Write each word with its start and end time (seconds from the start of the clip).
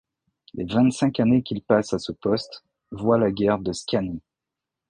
Les 0.55 0.65
vingt-cinq 0.65 1.19
années 1.19 1.43
qu’il 1.43 1.61
passe 1.61 1.93
à 1.93 1.99
ce 1.99 2.11
poste 2.11 2.63
voient 2.89 3.19
la 3.19 3.29
guerre 3.31 3.59
de 3.59 3.71
Scanie. 3.71 4.23